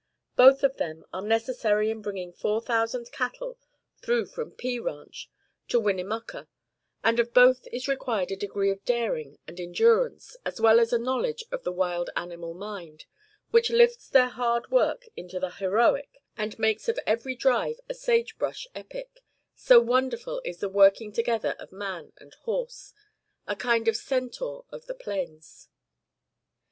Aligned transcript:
Both 0.35 0.63
of 0.63 0.77
them 0.77 1.05
are 1.13 1.21
necessary 1.21 1.91
in 1.91 2.01
bringing 2.01 2.33
four 2.33 2.59
thousand 2.59 3.11
cattle 3.11 3.59
through 4.01 4.25
from 4.25 4.49
P 4.49 4.79
Ranch 4.79 5.29
to 5.67 5.79
Winnemucca; 5.79 6.47
and 7.03 7.19
of 7.19 7.35
both 7.35 7.67
is 7.71 7.87
required 7.87 8.31
a 8.31 8.35
degree 8.35 8.71
of 8.71 8.83
daring 8.83 9.37
and 9.47 9.59
endurance, 9.59 10.35
as 10.43 10.59
well 10.59 10.79
as 10.79 10.91
a 10.91 10.97
knowledge 10.97 11.43
of 11.51 11.61
the 11.63 11.71
wild 11.71 12.09
animal 12.15 12.55
mind, 12.55 13.05
which 13.51 13.69
lifts 13.69 14.09
their 14.09 14.29
hard 14.29 14.71
work 14.71 15.07
into 15.15 15.39
the 15.39 15.51
heroic, 15.51 16.23
and 16.35 16.57
makes 16.57 16.89
of 16.89 16.97
every 17.05 17.35
drive 17.35 17.79
a 17.87 17.93
sage 17.93 18.39
brush 18.39 18.65
epic 18.73 19.19
so 19.53 19.79
wonderful 19.79 20.41
is 20.43 20.61
the 20.61 20.67
working 20.67 21.11
together 21.11 21.51
of 21.59 21.71
man 21.71 22.11
and 22.17 22.33
horse, 22.45 22.95
a 23.45 23.55
kind 23.55 23.87
of 23.87 23.95
centaur 23.95 24.65
of 24.71 24.87
the 24.87 24.95
plains. 24.95 25.69